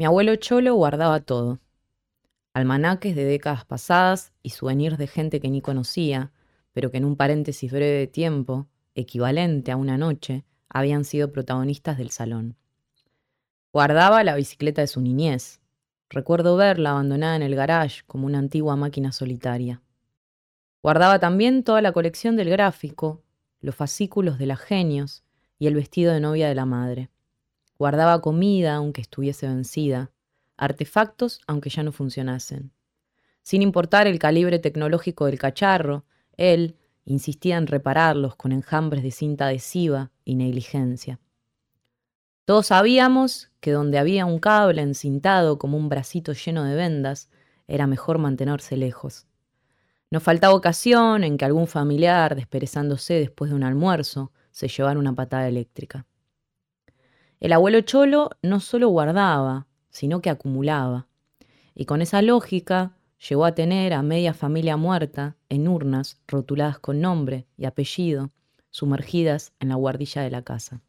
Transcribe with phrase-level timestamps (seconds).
[0.00, 1.60] Mi abuelo Cholo guardaba todo.
[2.54, 6.32] Almanaques de décadas pasadas y souvenirs de gente que ni conocía,
[6.72, 11.98] pero que en un paréntesis breve de tiempo, equivalente a una noche, habían sido protagonistas
[11.98, 12.56] del salón.
[13.74, 15.60] Guardaba la bicicleta de su niñez.
[16.08, 19.82] Recuerdo verla abandonada en el garage como una antigua máquina solitaria.
[20.82, 23.20] Guardaba también toda la colección del gráfico,
[23.60, 25.24] los fascículos de las genios
[25.58, 27.10] y el vestido de novia de la madre.
[27.80, 30.10] Guardaba comida aunque estuviese vencida,
[30.58, 32.72] artefactos aunque ya no funcionasen.
[33.40, 36.04] Sin importar el calibre tecnológico del cacharro,
[36.36, 41.20] él insistía en repararlos con enjambres de cinta adhesiva y negligencia.
[42.44, 47.30] Todos sabíamos que donde había un cable encintado como un bracito lleno de vendas,
[47.66, 49.26] era mejor mantenerse lejos.
[50.10, 55.14] No faltaba ocasión en que algún familiar, desperezándose después de un almuerzo, se llevara una
[55.14, 56.04] patada eléctrica.
[57.40, 61.08] El abuelo Cholo no solo guardaba, sino que acumulaba.
[61.74, 62.92] Y con esa lógica
[63.28, 68.30] llegó a tener a media familia muerta en urnas rotuladas con nombre y apellido,
[68.68, 70.82] sumergidas en la guardilla de la casa.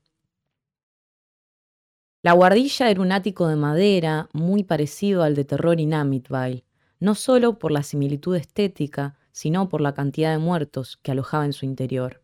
[2.22, 6.66] La guardilla era un ático de madera muy parecido al de Terror Amityville,
[7.00, 11.54] no solo por la similitud estética, sino por la cantidad de muertos que alojaba en
[11.54, 12.21] su interior.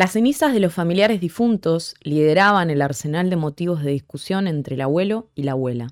[0.00, 4.80] Las cenizas de los familiares difuntos lideraban el arsenal de motivos de discusión entre el
[4.80, 5.88] abuelo y la abuela.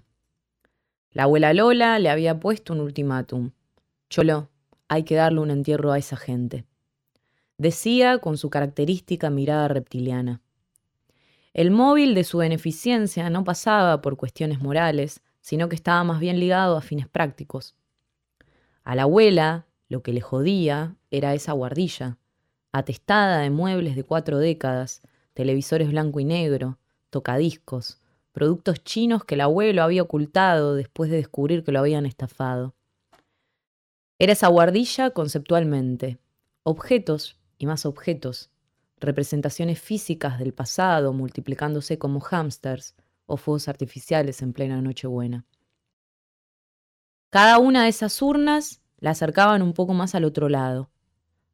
[1.10, 3.50] La abuela Lola le había puesto un ultimátum.
[4.08, 4.48] Cholo,
[4.88, 6.64] hay que darle un entierro a esa gente.
[7.58, 10.40] Decía con su característica mirada reptiliana.
[11.52, 16.40] El móvil de su beneficencia no pasaba por cuestiones morales, sino que estaba más bien
[16.40, 17.76] ligado a fines prácticos.
[18.84, 22.16] A la abuela lo que le jodía era esa guardilla,
[22.72, 25.02] atestada de muebles de cuatro décadas,
[25.34, 26.78] televisores blanco y negro,
[27.10, 28.00] tocadiscos,
[28.32, 32.74] productos chinos que el abuelo había ocultado después de descubrir que lo habían estafado.
[34.18, 36.18] Era esa guardilla conceptualmente,
[36.64, 38.50] objetos y más objetos,
[39.00, 42.94] representaciones físicas del pasado multiplicándose como hámsters
[43.26, 45.46] o fuegos artificiales en plena Nochebuena.
[47.30, 50.90] Cada una de esas urnas la acercaban un poco más al otro lado.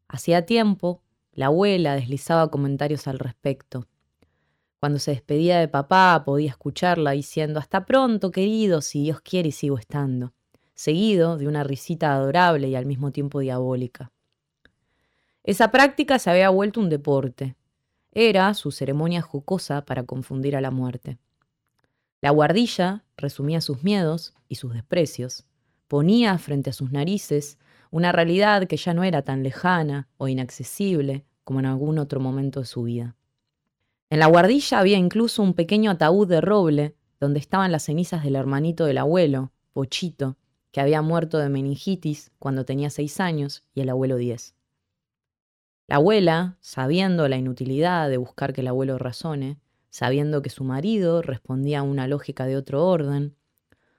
[0.08, 1.02] Hacía tiempo,
[1.34, 3.86] la abuela deslizaba comentarios al respecto.
[4.80, 9.52] Cuando se despedía de papá podía escucharla diciendo Hasta pronto, querido, si Dios quiere y
[9.52, 10.32] sigo estando,
[10.74, 14.12] seguido de una risita adorable y al mismo tiempo diabólica.
[15.42, 17.56] Esa práctica se había vuelto un deporte.
[18.12, 21.18] Era su ceremonia jocosa para confundir a la muerte.
[22.20, 25.44] La guardilla resumía sus miedos y sus desprecios,
[25.88, 27.58] ponía frente a sus narices
[27.94, 32.58] una realidad que ya no era tan lejana o inaccesible como en algún otro momento
[32.58, 33.14] de su vida.
[34.10, 38.34] En la guardilla había incluso un pequeño ataúd de roble donde estaban las cenizas del
[38.34, 40.36] hermanito del abuelo, Pochito,
[40.72, 44.56] que había muerto de meningitis cuando tenía seis años y el abuelo diez.
[45.86, 51.22] La abuela, sabiendo la inutilidad de buscar que el abuelo razone, sabiendo que su marido
[51.22, 53.36] respondía a una lógica de otro orden,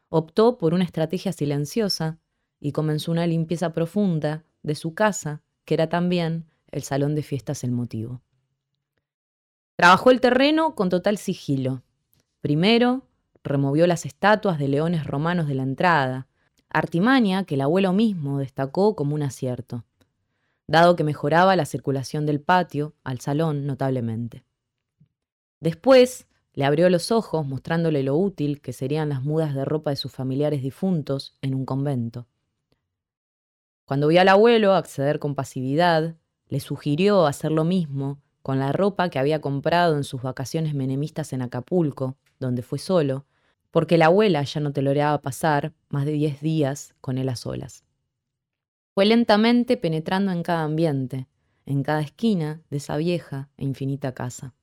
[0.09, 2.19] optó por una estrategia silenciosa
[2.65, 7.63] y comenzó una limpieza profunda de su casa, que era también el salón de fiestas
[7.63, 8.23] El Motivo.
[9.75, 11.83] Trabajó el terreno con total sigilo.
[12.41, 13.03] Primero,
[13.43, 16.27] removió las estatuas de leones romanos de la entrada,
[16.67, 19.85] artimaña que el abuelo mismo destacó como un acierto,
[20.65, 24.43] dado que mejoraba la circulación del patio al salón notablemente.
[25.59, 29.97] Después, le abrió los ojos mostrándole lo útil que serían las mudas de ropa de
[29.97, 32.25] sus familiares difuntos en un convento.
[33.85, 36.15] Cuando vio al abuelo acceder con pasividad,
[36.47, 41.33] le sugirió hacer lo mismo con la ropa que había comprado en sus vacaciones menemistas
[41.33, 43.25] en Acapulco, donde fue solo,
[43.71, 47.83] porque la abuela ya no toleraba pasar más de diez días con él a solas.
[48.93, 51.27] Fue lentamente penetrando en cada ambiente,
[51.65, 54.53] en cada esquina de esa vieja e infinita casa.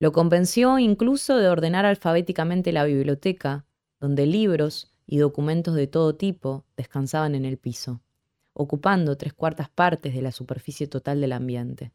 [0.00, 3.64] Lo convenció incluso de ordenar alfabéticamente la biblioteca,
[4.00, 8.02] donde libros y documentos de todo tipo descansaban en el piso,
[8.52, 11.92] ocupando tres cuartas partes de la superficie total del ambiente.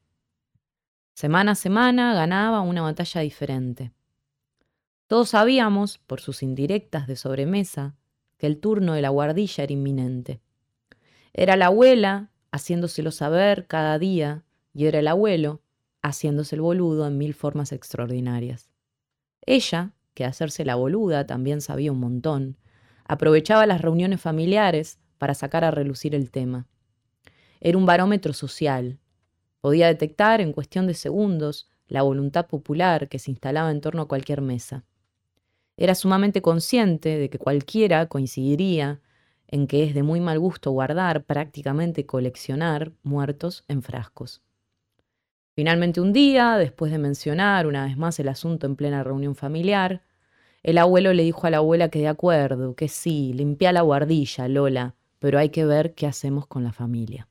[1.14, 3.92] Semana a semana ganaba una batalla diferente.
[5.06, 7.96] Todos sabíamos, por sus indirectas de sobremesa,
[8.38, 10.42] que el turno de la guardilla era inminente.
[11.34, 14.44] Era la abuela haciéndoselo saber cada día
[14.74, 15.62] y era el abuelo
[16.02, 18.72] haciéndose el boludo en mil formas extraordinarias.
[19.46, 22.58] Ella, que hacerse la boluda también sabía un montón,
[23.06, 26.68] aprovechaba las reuniones familiares para sacar a relucir el tema.
[27.62, 29.00] Era un barómetro social.
[29.62, 34.08] Podía detectar en cuestión de segundos la voluntad popular que se instalaba en torno a
[34.08, 34.84] cualquier mesa.
[35.78, 39.02] Era sumamente consciente de que cualquiera coincidiría
[39.48, 44.42] en que es de muy mal gusto guardar, prácticamente coleccionar, muertos en frascos.
[45.56, 50.02] Finalmente un día, después de mencionar una vez más el asunto en plena reunión familiar,
[50.64, 54.48] el abuelo le dijo a la abuela que de acuerdo, que sí, limpia la guardilla,
[54.48, 57.28] Lola, pero hay que ver qué hacemos con la familia.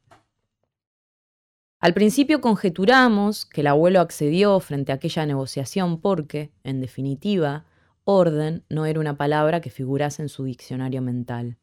[1.80, 7.64] Al principio conjeturamos que el abuelo accedió frente a aquella negociación porque, en definitiva,
[8.04, 11.56] orden no era una palabra que figurase en su diccionario mental.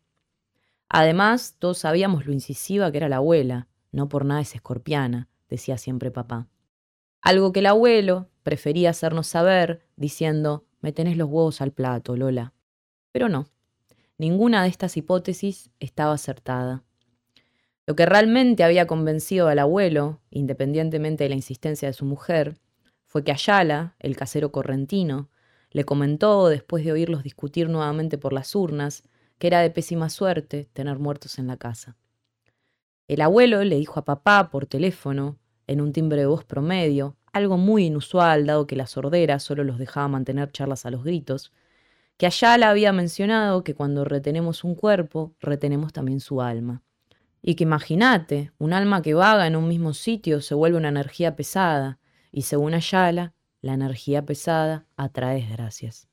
[0.90, 5.78] Además, todos sabíamos lo incisiva que era la abuela, no por nada es escorpiana, decía
[5.78, 6.48] siempre papá.
[7.22, 12.54] Algo que el abuelo prefería hacernos saber diciendo, me tenés los huevos al plato, Lola.
[13.12, 13.50] Pero no,
[14.18, 16.84] ninguna de estas hipótesis estaba acertada.
[17.86, 22.58] Lo que realmente había convencido al abuelo, independientemente de la insistencia de su mujer,
[23.06, 25.30] fue que Ayala, el casero correntino,
[25.72, 29.04] le comentó, después de oírlos discutir nuevamente por las urnas,
[29.40, 31.98] que era de pésima suerte tener muertos en la casa.
[33.08, 37.58] El abuelo le dijo a papá por teléfono, en un timbre de voz promedio, algo
[37.58, 41.52] muy inusual dado que la sordera solo los dejaba mantener charlas a los gritos,
[42.18, 46.82] que Ayala había mencionado que cuando retenemos un cuerpo, retenemos también su alma.
[47.42, 51.36] Y que imagínate, un alma que vaga en un mismo sitio se vuelve una energía
[51.36, 51.98] pesada,
[52.32, 56.10] y según Ayala, la energía pesada atrae desgracias.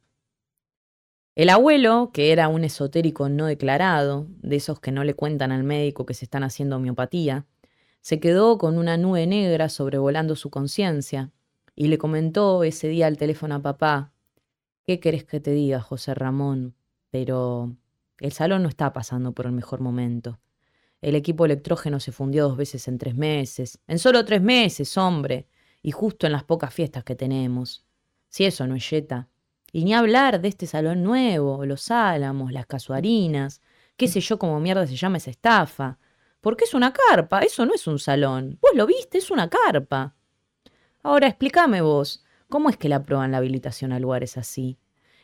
[1.35, 5.65] El abuelo, que era un esotérico no declarado, de esos que no le cuentan al
[5.65, 7.45] médico que se están haciendo homeopatía,
[8.07, 11.33] se quedó con una nube negra sobrevolando su conciencia
[11.75, 14.13] y le comentó ese día al teléfono a papá,
[14.85, 16.77] ¿qué querés que te diga, José Ramón?
[17.11, 17.75] Pero
[18.21, 20.39] el salón no está pasando por el mejor momento.
[21.01, 23.81] El equipo electrógeno se fundió dos veces en tres meses.
[23.89, 25.49] En solo tres meses, hombre.
[25.83, 27.87] Y justo en las pocas fiestas que tenemos.
[28.29, 29.29] Si eso no es yeta.
[29.73, 33.63] Y ni hablar de este salón nuevo, los álamos, las casuarinas,
[33.97, 35.99] qué sé yo cómo mierda se llama esa estafa.
[36.41, 38.59] Porque es una carpa, eso no es un salón.
[38.61, 40.15] Vos lo viste, es una carpa.
[41.03, 44.79] Ahora explícame vos, ¿cómo es que le aprueban la habilitación a lugares así?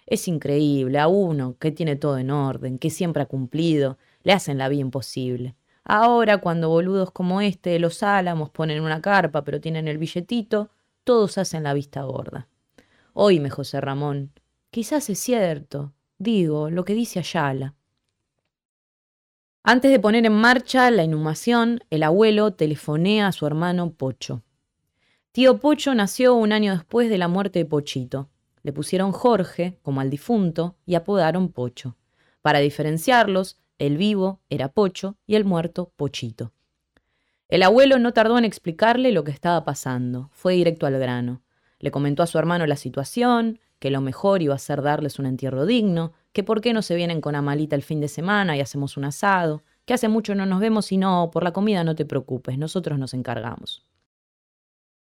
[0.06, 4.58] Es increíble, a uno que tiene todo en orden, que siempre ha cumplido, le hacen
[4.58, 5.54] la vida imposible.
[5.84, 10.70] Ahora, cuando boludos como este de los álamos ponen una carpa pero tienen el billetito,
[11.04, 12.48] todos hacen la vista gorda.
[13.14, 14.32] Oíme, José Ramón,
[14.72, 17.74] Quizás es cierto, digo, lo que dice Ayala.
[19.64, 24.42] Antes de poner en marcha la inhumación, el abuelo telefonea a su hermano Pocho.
[25.30, 28.28] Tío Pocho nació un año después de la muerte de Pochito.
[28.64, 31.96] Le pusieron Jorge, como al difunto, y apodaron Pocho.
[32.40, 36.52] Para diferenciarlos, el vivo era Pocho y el muerto Pochito.
[37.48, 41.40] El abuelo no tardó en explicarle lo que estaba pasando, fue directo al grano.
[41.78, 45.26] Le comentó a su hermano la situación, que lo mejor iba a ser darles un
[45.26, 48.60] entierro digno, que por qué no se vienen con Amalita el fin de semana y
[48.60, 51.94] hacemos un asado, que hace mucho no nos vemos y no, por la comida no
[51.94, 53.86] te preocupes, nosotros nos encargamos.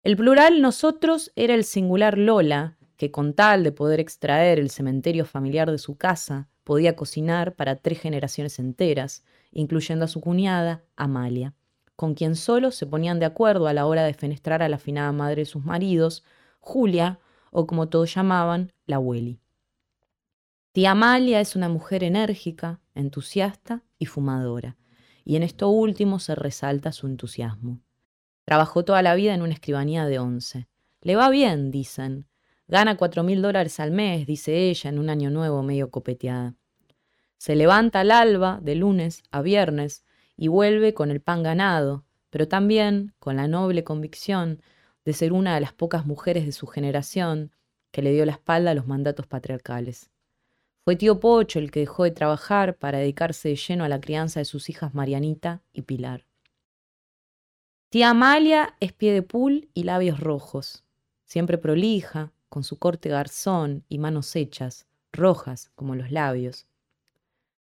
[0.03, 5.25] El plural nosotros era el singular Lola, que con tal de poder extraer el cementerio
[5.25, 11.53] familiar de su casa, podía cocinar para tres generaciones enteras, incluyendo a su cuñada, Amalia,
[11.95, 15.11] con quien solo se ponían de acuerdo a la hora de fenestrar a la afinada
[15.11, 16.23] madre de sus maridos,
[16.59, 17.19] Julia,
[17.51, 19.39] o como todos llamaban, la abueli.
[20.75, 24.75] Tía Amalia es una mujer enérgica, entusiasta y fumadora,
[25.23, 27.79] y en esto último se resalta su entusiasmo.
[28.43, 30.67] Trabajó toda la vida en una escribanía de once.
[30.99, 32.27] Le va bien, dicen.
[32.67, 36.55] Gana cuatro mil dólares al mes, dice ella, en un año nuevo medio copeteada.
[37.37, 40.03] Se levanta al alba, de lunes a viernes,
[40.35, 44.61] y vuelve con el pan ganado, pero también con la noble convicción
[45.05, 47.53] de ser una de las pocas mujeres de su generación
[47.91, 50.11] que le dio la espalda a los mandatos patriarcales.
[50.85, 54.39] Fue tío Pocho el que dejó de trabajar para dedicarse de lleno a la crianza
[54.39, 56.27] de sus hijas Marianita y Pilar.
[57.89, 60.83] Tía Amalia es pie de pul y labios rojos,
[61.23, 66.67] siempre prolija, con su corte garzón y manos hechas, rojas como los labios,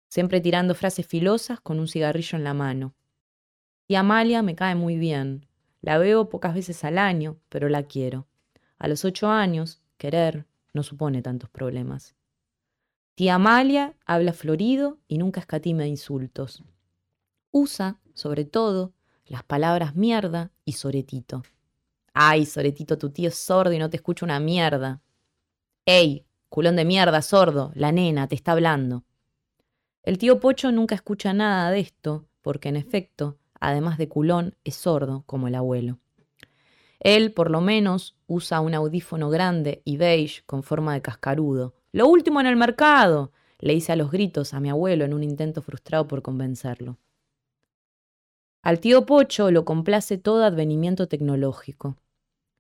[0.10, 2.94] siempre tirando frases filosas con un cigarrillo en la mano.
[3.88, 5.48] Tía Amalia me cae muy bien,
[5.80, 8.28] la veo pocas veces al año, pero la quiero.
[8.80, 12.18] A los ocho años, querer no supone tantos problemas.
[13.16, 16.64] Tía Amalia habla florido y nunca escatima insultos.
[17.52, 18.94] Usa, sobre todo,
[19.26, 21.44] las palabras mierda y soretito.
[22.14, 25.02] Ay, soretito, tu tío es sordo y no te escucha una mierda.
[25.86, 29.04] Ey, culón de mierda, sordo, la nena te está hablando.
[30.04, 34.76] El tío Pocho nunca escucha nada de esto, porque en efecto además de culón, es
[34.76, 36.00] sordo como el abuelo.
[37.00, 42.08] Él, por lo menos, usa un audífono grande y beige con forma de cascarudo, Lo
[42.08, 45.62] último en el mercado, le hice a los gritos a mi abuelo en un intento
[45.62, 46.98] frustrado por convencerlo.
[48.64, 51.96] Al tío Pocho lo complace todo advenimiento tecnológico.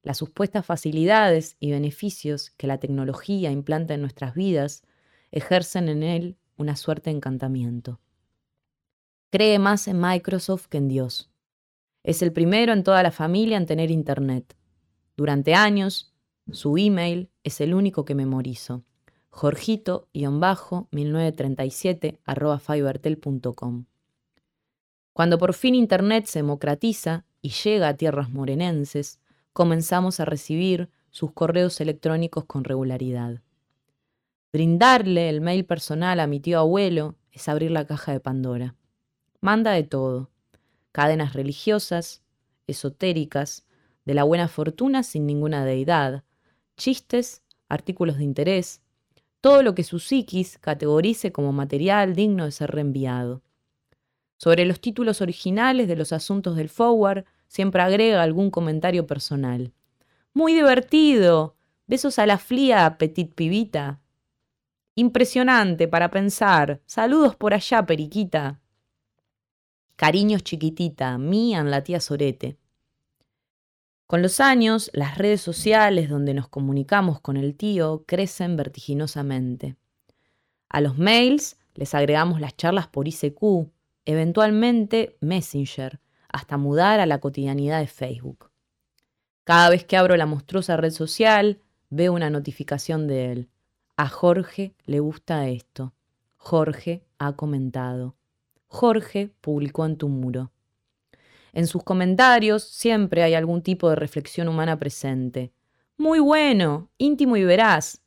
[0.03, 4.83] Las supuestas facilidades y beneficios que la tecnología implanta en nuestras vidas
[5.31, 7.99] ejercen en él una suerte de encantamiento.
[9.31, 11.31] Cree más en Microsoft que en Dios.
[12.03, 14.55] Es el primero en toda la familia en tener Internet.
[15.17, 16.13] Durante años,
[16.51, 18.83] su email es el único que memorizo.
[19.33, 22.19] Jorgito-1937
[22.59, 23.85] fibertel.com.
[25.11, 29.19] Cuando por fin Internet se democratiza y llega a tierras morenenses,
[29.51, 33.41] comenzamos a recibir sus correos electrónicos con regularidad.
[34.51, 38.75] Brindarle el mail personal a mi tío abuelo es abrir la caja de Pandora.
[39.41, 40.29] Manda de todo.
[40.91, 42.21] Cadenas religiosas,
[42.67, 43.65] esotéricas,
[44.05, 46.23] de la buena fortuna sin ninguna deidad,
[46.77, 48.82] chistes, artículos de interés,
[49.43, 53.41] todo lo que su psiquis categorice como material digno de ser reenviado.
[54.37, 59.73] Sobre los títulos originales de los asuntos del forward, siempre agrega algún comentario personal.
[60.33, 61.57] Muy divertido.
[61.87, 63.99] Besos a la fría, petit pibita.
[64.95, 66.79] Impresionante para pensar.
[66.85, 68.61] Saludos por allá, periquita.
[69.97, 72.57] Cariños chiquitita, mían la tía Sorete.
[74.13, 79.75] Con los años, las redes sociales donde nos comunicamos con el tío crecen vertiginosamente.
[80.69, 83.71] A los mails les agregamos las charlas por ICQ,
[84.05, 88.51] eventualmente Messenger, hasta mudar a la cotidianidad de Facebook.
[89.45, 93.49] Cada vez que abro la monstruosa red social, veo una notificación de él.
[93.97, 95.95] A Jorge le gusta esto.
[96.37, 98.15] Jorge ha comentado.
[98.67, 100.52] Jorge publicó en tu muro.
[101.53, 105.53] En sus comentarios siempre hay algún tipo de reflexión humana presente.
[105.97, 108.01] Muy bueno, íntimo y veraz.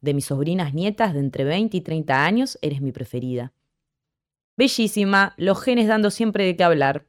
[0.00, 3.52] De mis sobrinas nietas de entre 20 y 30 años, eres mi preferida.
[4.56, 7.06] Bellísima, los genes dando siempre de qué hablar.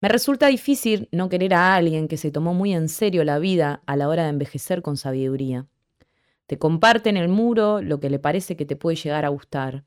[0.00, 3.82] Me resulta difícil no querer a alguien que se tomó muy en serio la vida
[3.86, 5.66] a la hora de envejecer con sabiduría.
[6.46, 9.84] Te comparte en el muro lo que le parece que te puede llegar a gustar.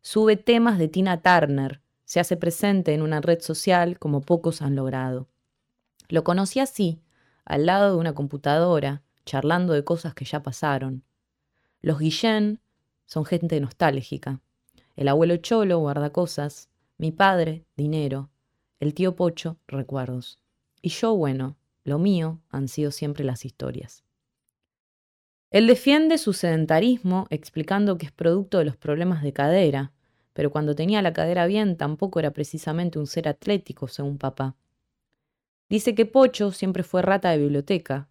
[0.00, 1.81] Sube temas de Tina Turner,
[2.12, 5.30] se hace presente en una red social como pocos han logrado.
[6.10, 7.00] Lo conocí así,
[7.46, 11.04] al lado de una computadora, charlando de cosas que ya pasaron.
[11.80, 12.60] Los Guillén
[13.06, 14.42] son gente nostálgica.
[14.94, 18.28] El abuelo Cholo guarda cosas, mi padre, dinero,
[18.78, 20.38] el tío Pocho, recuerdos.
[20.82, 24.04] Y yo, bueno, lo mío han sido siempre las historias.
[25.50, 29.92] Él defiende su sedentarismo explicando que es producto de los problemas de cadera,
[30.32, 34.56] pero cuando tenía la cadera bien tampoco era precisamente un ser atlético, según papá.
[35.68, 38.08] Dice que Pocho siempre fue rata de biblioteca,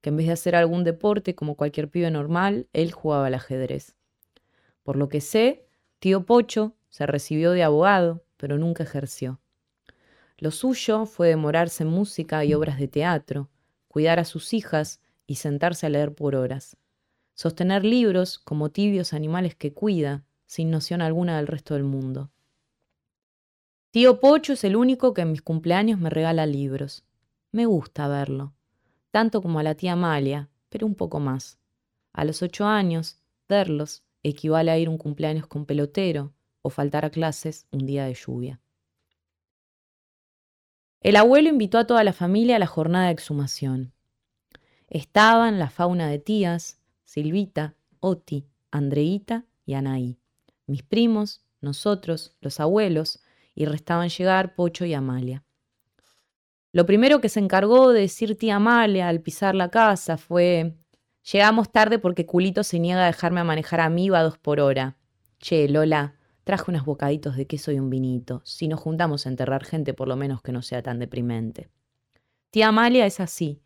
[0.00, 3.94] que en vez de hacer algún deporte como cualquier pibe normal, él jugaba al ajedrez.
[4.82, 5.66] Por lo que sé,
[5.98, 9.40] Tío Pocho se recibió de abogado, pero nunca ejerció.
[10.36, 13.48] Lo suyo fue demorarse en música y obras de teatro,
[13.88, 16.76] cuidar a sus hijas y sentarse a leer por horas.
[17.34, 22.30] Sostener libros como tibios animales que cuida, sin noción alguna del resto del mundo.
[23.90, 27.02] Tío Pocho es el único que en mis cumpleaños me regala libros.
[27.50, 28.54] Me gusta verlo,
[29.10, 31.58] tanto como a la tía Amalia, pero un poco más.
[32.12, 33.18] A los ocho años,
[33.48, 36.32] verlos equivale a ir un cumpleaños con pelotero
[36.62, 38.60] o faltar a clases un día de lluvia.
[41.00, 43.92] El abuelo invitó a toda la familia a la jornada de exhumación.
[44.86, 50.20] Estaban la fauna de tías, Silvita, Oti, Andreita y Anaí,
[50.66, 53.20] mis primos, nosotros, los abuelos,
[53.54, 55.44] y restaban llegar Pocho y Amalia.
[56.72, 60.76] Lo primero que se encargó de decir tía Amalia al pisar la casa fue
[61.32, 64.98] Llegamos tarde porque Culito se niega a dejarme manejar a mí va dos por hora.
[65.38, 68.42] Che, Lola, traje unos bocaditos de queso y un vinito.
[68.44, 71.70] Si nos juntamos a enterrar gente, por lo menos que no sea tan deprimente.
[72.50, 73.62] Tía Amalia es así,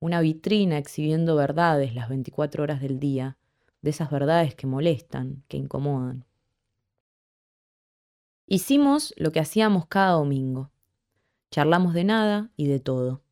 [0.00, 3.38] una vitrina exhibiendo verdades las 24 horas del día,
[3.82, 6.24] de esas verdades que molestan, que incomodan.
[8.46, 10.70] Hicimos lo que hacíamos cada domingo.
[11.50, 13.22] Charlamos de nada y de todo.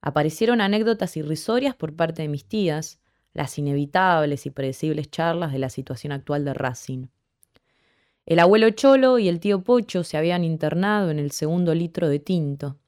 [0.00, 3.00] Aparecieron anécdotas irrisorias por parte de mis tías,
[3.34, 7.06] las inevitables y predecibles charlas de la situación actual de Racing.
[8.26, 12.18] El abuelo Cholo y el tío Pocho se habían internado en el segundo litro de
[12.18, 12.78] tinto.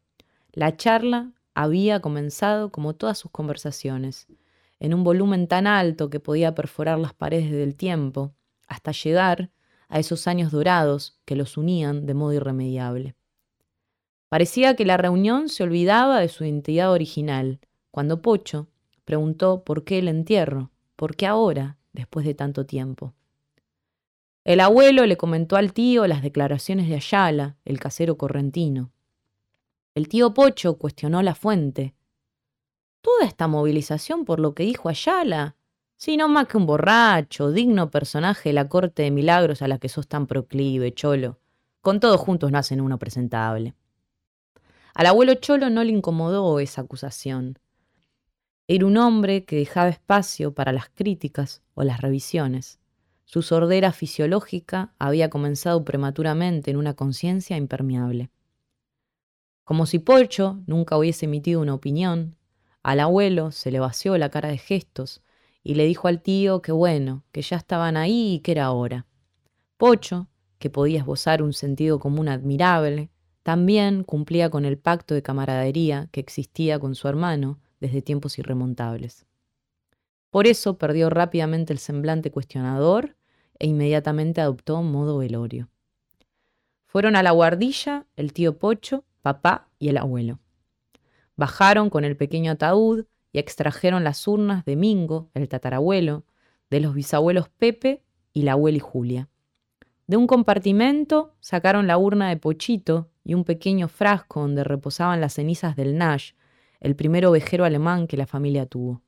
[0.53, 4.27] La charla había comenzado como todas sus conversaciones,
[4.81, 8.35] en un volumen tan alto que podía perforar las paredes del tiempo,
[8.67, 9.51] hasta llegar
[9.89, 13.15] a esos años dorados que los unían de modo irremediable.
[14.29, 17.61] Parecía que la reunión se olvidaba de su identidad original,
[17.91, 18.69] cuando Pocho
[19.05, 20.71] preguntó por qué el entierro,
[21.01, 23.15] ¿Por qué ahora, después de tanto tiempo?
[24.45, 28.93] El abuelo le comentó al tío las declaraciones de Ayala, el casero correntino.
[29.95, 31.95] El tío Pocho cuestionó la fuente.
[33.01, 35.57] ¿Toda esta movilización por lo que dijo Ayala?
[35.97, 39.79] Si no más que un borracho, digno personaje de la corte de milagros a la
[39.79, 41.39] que sos tan proclive, cholo.
[41.81, 43.75] Con todos juntos no hacen uno presentable.
[44.95, 47.59] Al abuelo Cholo no le incomodó esa acusación.
[48.67, 52.79] Era un hombre que dejaba espacio para las críticas o las revisiones.
[53.25, 58.31] Su sordera fisiológica había comenzado prematuramente en una conciencia impermeable.
[59.65, 62.37] Como si Polcho nunca hubiese emitido una opinión,
[62.83, 65.23] al abuelo se le vació la cara de gestos
[65.63, 69.07] y le dijo al tío que bueno, que ya estaban ahí y que era hora.
[69.77, 73.11] Pocho, que podía esbozar un sentido común admirable,
[73.43, 79.27] también cumplía con el pacto de camaradería que existía con su hermano desde tiempos irremontables.
[80.31, 83.17] Por eso perdió rápidamente el semblante cuestionador
[83.59, 85.69] e inmediatamente adoptó modo velorio.
[86.87, 90.39] Fueron a la guardilla el tío Pocho, papá y el abuelo.
[91.41, 96.27] Bajaron con el pequeño ataúd y extrajeron las urnas de Mingo, el tatarabuelo,
[96.69, 98.05] de los bisabuelos Pepe
[98.35, 99.31] y la abuela y Julia.
[100.07, 105.33] De un compartimento sacaron la urna de Pochito y un pequeño frasco donde reposaban las
[105.33, 106.33] cenizas del Nash,
[106.79, 109.01] el primer ovejero alemán que la familia tuvo.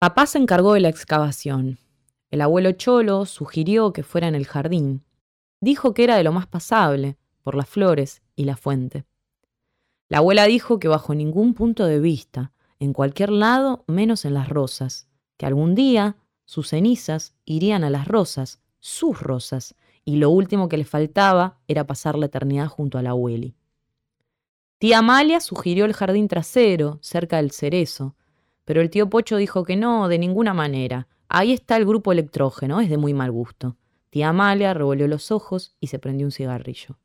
[0.00, 1.78] Papá se encargó de la excavación
[2.32, 5.04] el abuelo Cholo sugirió que fuera en el jardín.
[5.60, 9.04] Dijo que era de lo más pasable, por las flores y la fuente.
[10.08, 14.48] La abuela dijo que bajo ningún punto de vista, en cualquier lado menos en las
[14.48, 20.68] rosas, que algún día sus cenizas irían a las rosas, sus rosas, y lo último
[20.68, 23.54] que le faltaba era pasar la eternidad junto a la abueli.
[24.78, 28.14] Tía Amalia sugirió el jardín trasero, cerca del cerezo,
[28.64, 32.80] pero el tío Pocho dijo que no, de ninguna manera, Ahí está el grupo electrógeno,
[32.80, 33.76] es de muy mal gusto.
[34.10, 36.98] Tía Amalia revolvió los ojos y se prendió un cigarrillo.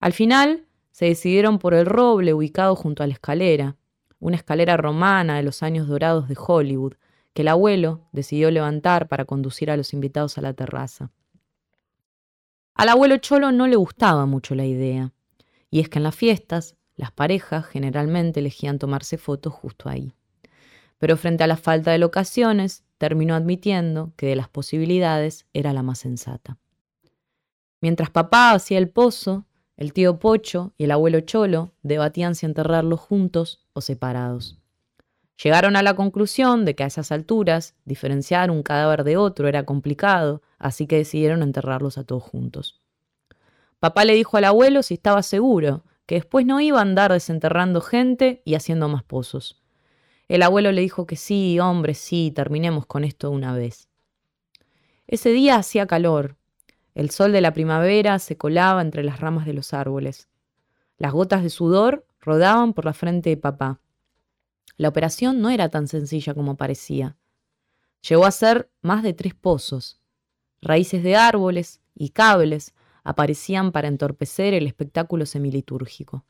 [0.00, 3.76] Al final, se decidieron por el roble ubicado junto a la escalera,
[4.20, 6.94] una escalera romana de los años dorados de Hollywood,
[7.32, 11.10] que el abuelo decidió levantar para conducir a los invitados a la terraza.
[12.74, 15.12] Al abuelo Cholo no le gustaba mucho la idea,
[15.68, 20.14] y es que en las fiestas las parejas generalmente elegían tomarse fotos justo ahí
[21.04, 25.82] pero frente a la falta de locaciones, terminó admitiendo que de las posibilidades era la
[25.82, 26.56] más sensata.
[27.82, 29.44] Mientras papá hacía el pozo,
[29.76, 34.58] el tío Pocho y el abuelo Cholo debatían si enterrarlos juntos o separados.
[35.42, 39.64] Llegaron a la conclusión de que a esas alturas diferenciar un cadáver de otro era
[39.64, 42.80] complicado, así que decidieron enterrarlos a todos juntos.
[43.80, 47.80] Papá le dijo al abuelo si estaba seguro, que después no iba a andar desenterrando
[47.80, 49.62] gente y haciendo más pozos.
[50.28, 53.88] El abuelo le dijo que sí, hombre, sí, terminemos con esto una vez.
[55.06, 56.36] Ese día hacía calor.
[56.94, 60.28] El sol de la primavera se colaba entre las ramas de los árboles.
[60.96, 63.80] Las gotas de sudor rodaban por la frente de papá.
[64.76, 67.16] La operación no era tan sencilla como parecía.
[68.08, 70.00] Llegó a ser más de tres pozos.
[70.60, 76.24] Raíces de árboles y cables aparecían para entorpecer el espectáculo semilitúrgico.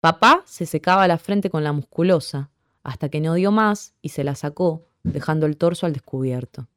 [0.00, 2.50] Papá se secaba la frente con la musculosa,
[2.82, 6.68] hasta que no dio más y se la sacó, dejando el torso al descubierto.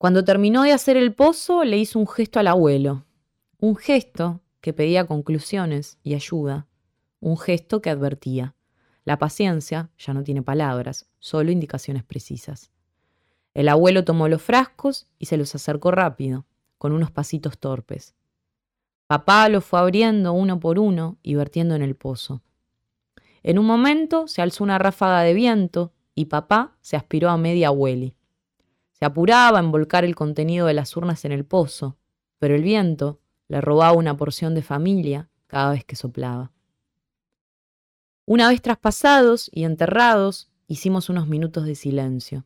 [0.00, 3.04] Cuando terminó de hacer el pozo, le hizo un gesto al abuelo,
[3.58, 6.66] un gesto que pedía conclusiones y ayuda,
[7.20, 8.54] un gesto que advertía.
[9.04, 12.70] La paciencia ya no tiene palabras, solo indicaciones precisas.
[13.52, 16.46] El abuelo tomó los frascos y se los acercó rápido,
[16.78, 18.14] con unos pasitos torpes.
[19.06, 22.40] Papá los fue abriendo uno por uno y vertiendo en el pozo.
[23.42, 27.70] En un momento se alzó una ráfaga de viento y papá se aspiró a media
[27.70, 28.16] hueli.
[29.00, 31.96] Se apuraba a envolcar el contenido de las urnas en el pozo,
[32.38, 36.52] pero el viento le robaba una porción de familia cada vez que soplaba.
[38.26, 42.44] Una vez traspasados y enterrados, hicimos unos minutos de silencio.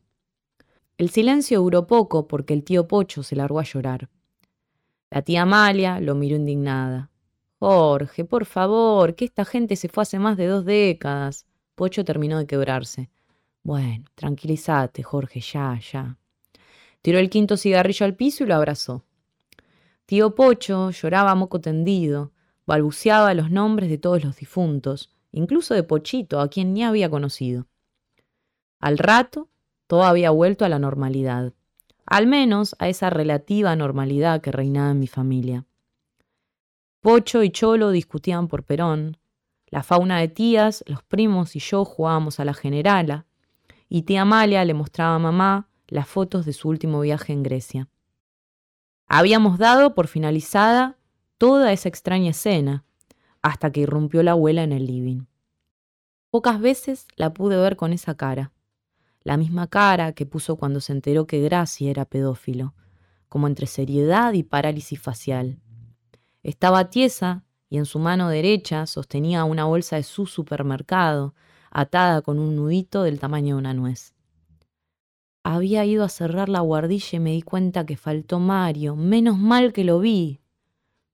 [0.97, 4.09] El silencio duró poco porque el tío Pocho se largó a llorar.
[5.11, 7.11] La tía Amalia lo miró indignada.
[7.59, 11.45] Jorge, por favor, que esta gente se fue hace más de dos décadas.
[11.75, 13.09] Pocho terminó de quebrarse.
[13.61, 16.17] Bueno, tranquilízate, Jorge, ya, ya.
[17.05, 19.05] Tiró el quinto cigarrillo al piso y lo abrazó.
[20.07, 22.31] Tío Pocho lloraba moco tendido,
[22.65, 27.67] balbuceaba los nombres de todos los difuntos, incluso de Pochito, a quien ni había conocido.
[28.79, 29.49] Al rato,
[29.85, 31.53] todo había vuelto a la normalidad,
[32.07, 35.67] al menos a esa relativa normalidad que reinaba en mi familia.
[37.01, 39.17] Pocho y Cholo discutían por Perón.
[39.67, 43.27] La fauna de tías, los primos y yo jugábamos a la generala.
[43.89, 47.89] y tía Amalia le mostraba a mamá las fotos de su último viaje en Grecia.
[49.07, 50.97] Habíamos dado por finalizada
[51.37, 52.85] toda esa extraña escena,
[53.41, 55.25] hasta que irrumpió la abuela en el living.
[56.31, 58.51] Pocas veces la pude ver con esa cara,
[59.21, 62.73] la misma cara que puso cuando se enteró que Gracia era pedófilo,
[63.29, 65.59] como entre seriedad y parálisis facial.
[66.41, 71.35] Estaba tiesa y en su mano derecha sostenía una bolsa de su supermercado,
[71.69, 74.14] atada con un nudito del tamaño de una nuez.
[75.47, 78.95] Había ido a cerrar la guardilla y me di cuenta que faltó Mario.
[78.95, 80.39] Menos mal que lo vi.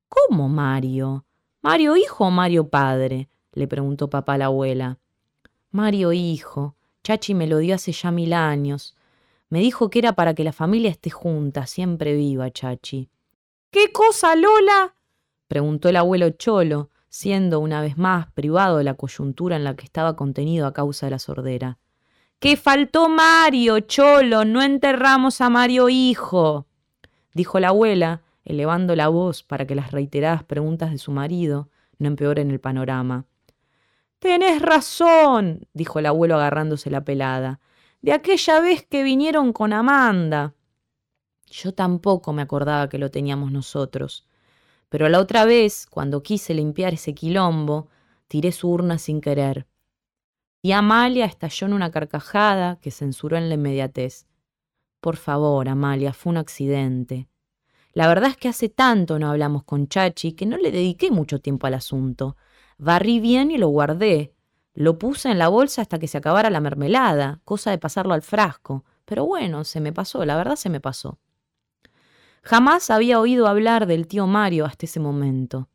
[0.07, 1.25] ¿Cómo Mario?
[1.61, 3.27] ¿Mario hijo o Mario padre?
[3.51, 4.99] le preguntó papá a la abuela.
[5.71, 6.77] Mario hijo.
[7.03, 8.95] Chachi me lo dio hace ya mil años.
[9.49, 13.09] Me dijo que era para que la familia esté junta, siempre viva, Chachi.
[13.69, 14.95] ¿Qué cosa, Lola?
[15.49, 19.83] preguntó el abuelo Cholo, siendo una vez más privado de la coyuntura en la que
[19.83, 21.79] estaba contenido a causa de la sordera.
[22.41, 26.65] Que faltó Mario, Cholo, no enterramos a Mario hijo,
[27.35, 32.07] dijo la abuela, elevando la voz para que las reiteradas preguntas de su marido no
[32.07, 33.27] empeoren el panorama.
[34.17, 37.59] Tenés razón, dijo el abuelo agarrándose la pelada,
[38.01, 40.55] de aquella vez que vinieron con Amanda.
[41.45, 44.25] Yo tampoco me acordaba que lo teníamos nosotros,
[44.89, 47.89] pero la otra vez, cuando quise limpiar ese quilombo,
[48.27, 49.67] tiré su urna sin querer
[50.61, 54.27] y Amalia estalló en una carcajada que censuró en la inmediatez.
[54.99, 57.27] Por favor, Amalia, fue un accidente.
[57.93, 61.39] La verdad es que hace tanto no hablamos con Chachi que no le dediqué mucho
[61.39, 62.37] tiempo al asunto.
[62.77, 64.33] Barrí bien y lo guardé.
[64.73, 68.21] Lo puse en la bolsa hasta que se acabara la mermelada, cosa de pasarlo al
[68.21, 68.85] frasco.
[69.03, 71.19] Pero bueno, se me pasó, la verdad se me pasó.
[72.43, 75.69] Jamás había oído hablar del tío Mario hasta ese momento.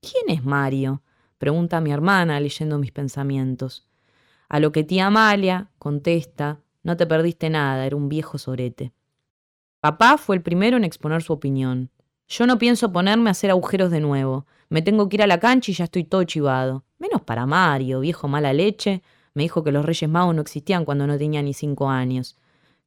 [0.00, 1.02] ¿Quién es Mario?
[1.38, 3.86] pregunta mi hermana leyendo mis pensamientos.
[4.50, 8.92] A lo que tía Amalia contesta, no te perdiste nada, era un viejo sorete.
[9.78, 11.88] Papá fue el primero en exponer su opinión.
[12.26, 14.46] Yo no pienso ponerme a hacer agujeros de nuevo.
[14.68, 16.84] Me tengo que ir a la cancha y ya estoy todo chivado.
[16.98, 19.02] Menos para Mario, viejo mala leche.
[19.34, 22.36] Me dijo que los Reyes Magos no existían cuando no tenía ni cinco años.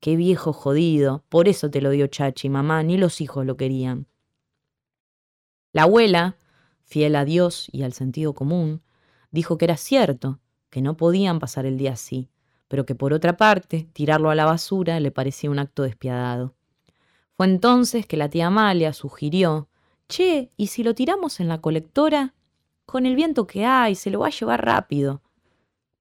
[0.02, 1.24] Qué viejo jodido.
[1.30, 2.84] Por eso te lo dio Chachi, mamá.
[2.84, 4.08] Ni los hijos lo querían.
[5.72, 6.36] La abuela,
[6.84, 8.82] fiel a Dios y al sentido común,
[9.32, 10.40] dijo que era cierto,
[10.74, 12.32] que no podían pasar el día así,
[12.68, 16.56] pero que por otra parte tirarlo a la basura le parecía un acto despiadado.
[17.38, 19.70] Fue entonces que la tía Amalia sugirió,
[20.10, 22.34] Che, ¿y si lo tiramos en la colectora?
[22.88, 25.22] Con el viento que hay, se lo va a llevar rápido.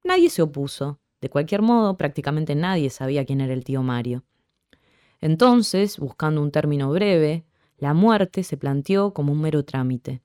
[0.03, 0.99] Nadie se opuso.
[1.21, 4.23] De cualquier modo, prácticamente nadie sabía quién era el tío Mario.
[5.21, 7.45] Entonces, buscando un término breve,
[7.77, 10.23] la muerte se planteó como un mero trámite.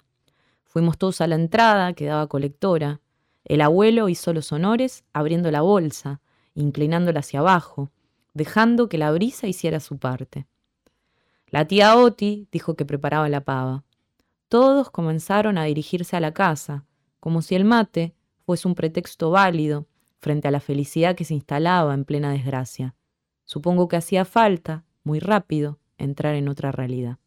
[0.65, 3.03] Fuimos todos a la entrada, que daba colectora,
[3.49, 6.21] el abuelo hizo los honores abriendo la bolsa,
[6.55, 7.91] inclinándola hacia abajo,
[8.35, 10.47] dejando que la brisa hiciera su parte.
[11.49, 13.85] La tía Oti dijo que preparaba la pava.
[14.49, 16.85] Todos comenzaron a dirigirse a la casa,
[17.21, 19.87] como si el mate fuese un pretexto válido
[20.19, 22.95] frente a la felicidad que se instalaba en plena desgracia.
[23.45, 27.19] Supongo que hacía falta, muy rápido, entrar en otra realidad.